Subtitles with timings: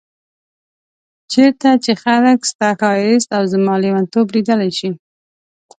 [1.31, 4.89] چيرته چي خلګ ستا ښايست او زما ليونتوب ليدلی شي